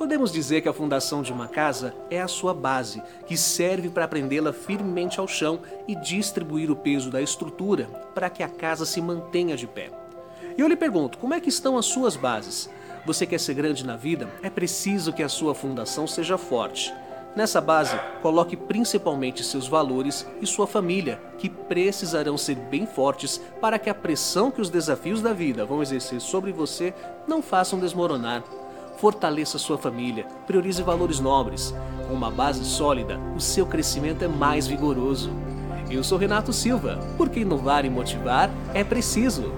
[0.00, 4.08] Podemos dizer que a fundação de uma casa é a sua base, que serve para
[4.08, 7.84] prendê-la firmemente ao chão e distribuir o peso da estrutura
[8.14, 9.90] para que a casa se mantenha de pé.
[10.56, 12.70] E eu lhe pergunto, como é que estão as suas bases?
[13.04, 14.26] Você quer ser grande na vida?
[14.42, 16.94] É preciso que a sua fundação seja forte.
[17.36, 23.78] Nessa base, coloque principalmente seus valores e sua família, que precisarão ser bem fortes para
[23.78, 26.94] que a pressão que os desafios da vida vão exercer sobre você
[27.28, 28.42] não façam desmoronar
[29.00, 31.74] Fortaleça sua família, priorize valores nobres.
[32.06, 35.32] Com uma base sólida, o seu crescimento é mais vigoroso.
[35.90, 39.54] Eu sou Renato Silva, porque inovar e motivar é preciso.